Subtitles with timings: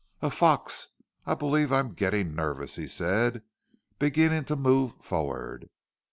[0.19, 0.87] "A fox!
[1.27, 3.43] I believe I am getting nervous," he said,
[3.99, 5.69] beginning to move forward.